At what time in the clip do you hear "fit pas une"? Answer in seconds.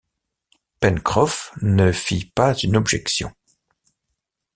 1.91-2.75